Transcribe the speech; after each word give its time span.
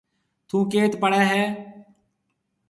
ٿون 0.47 0.61
ڪيٿ 0.71 0.91
پڙهيَ 1.01 1.23
هيَ؟ 1.31 1.43